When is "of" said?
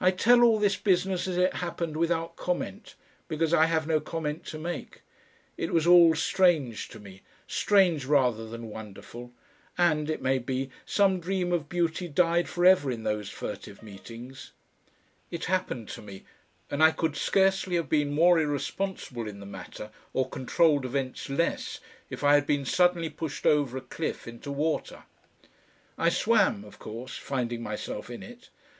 11.52-11.68, 26.64-26.78